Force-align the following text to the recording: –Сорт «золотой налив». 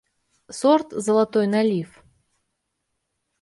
–Сорт 0.59 0.87
«золотой 1.05 1.45
налив». 1.53 1.89